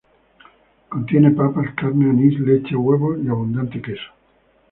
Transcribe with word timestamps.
Contiene 0.89 1.29
papas, 1.29 1.75
carne, 1.75 2.09
anís, 2.09 2.39
leche, 2.39 2.75
huevos 2.75 3.19
y 3.23 3.27
abundante 3.27 3.79
queso. 3.83 4.11